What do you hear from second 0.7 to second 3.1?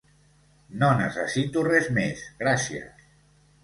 No necessito res més gràcies.